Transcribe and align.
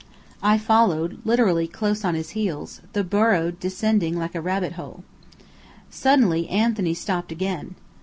I 0.41 0.57
followed, 0.57 1.19
literally 1.25 1.67
close 1.67 2.03
on 2.03 2.15
his 2.15 2.31
heels, 2.31 2.81
the 2.93 3.03
burrow 3.03 3.51
descending 3.51 4.17
like 4.17 4.33
a 4.33 4.41
rabbit 4.41 4.71
hole. 4.71 5.03
Suddenly 5.91 6.49
Anthony 6.49 6.95
stopped 6.95 7.31
again. 7.31 7.75